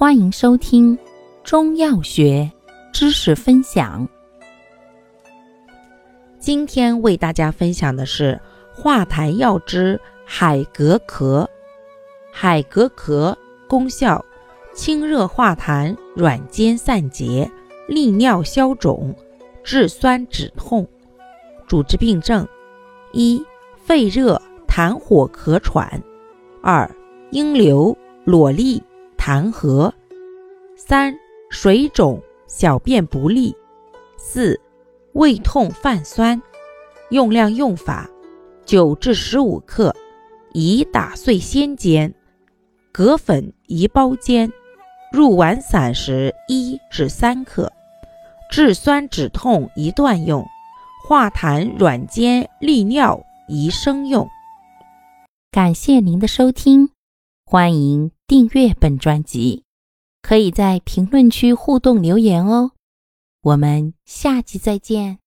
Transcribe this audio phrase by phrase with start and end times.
[0.00, 0.98] 欢迎收听
[1.44, 2.50] 中药学
[2.90, 4.08] 知识分享。
[6.38, 8.40] 今天为大家分享的是
[8.72, 11.46] 化痰药之海蛤壳。
[12.32, 13.36] 海蛤壳
[13.68, 14.24] 功效：
[14.72, 17.50] 清热化痰、软坚散结、
[17.86, 19.14] 利尿消肿、
[19.62, 20.88] 治酸止痛。
[21.68, 22.48] 主治病症：
[23.12, 23.44] 一、
[23.76, 26.00] 肺热、痰火咳喘；
[26.62, 26.90] 二、
[27.32, 27.94] 阴流、
[28.24, 28.80] 裸痢。
[29.20, 29.92] 痰核，
[30.78, 31.14] 三
[31.50, 33.54] 水肿、小便不利，
[34.16, 34.58] 四
[35.12, 36.40] 胃痛泛酸。
[37.10, 38.08] 用量用法：
[38.64, 39.94] 九至十五克，
[40.54, 42.10] 宜打碎先煎；
[42.90, 44.50] 葛粉宜包煎。
[45.12, 47.70] 入丸散时一至三克。
[48.50, 50.46] 治酸止痛宜断用，
[51.06, 54.26] 化痰软坚利尿宜生用。
[55.50, 56.89] 感谢您的收听。
[57.52, 59.64] 欢迎订阅本专辑，
[60.22, 62.70] 可以在评论区互动留言哦。
[63.42, 65.18] 我们下集再见。